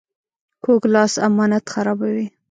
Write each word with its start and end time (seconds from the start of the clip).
کوږ 0.63 0.81
لاس 0.93 1.13
امانت 1.27 1.65
خرابوي 1.73 2.25